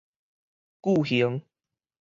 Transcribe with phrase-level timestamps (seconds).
[0.81, 1.43] 句型